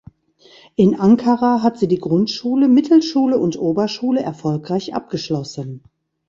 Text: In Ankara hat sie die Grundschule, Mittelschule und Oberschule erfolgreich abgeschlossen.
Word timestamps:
In 0.77 0.99
Ankara 0.99 1.61
hat 1.61 1.77
sie 1.77 1.87
die 1.87 1.99
Grundschule, 1.99 2.67
Mittelschule 2.67 3.37
und 3.37 3.55
Oberschule 3.59 4.21
erfolgreich 4.23 4.95
abgeschlossen. 4.95 5.83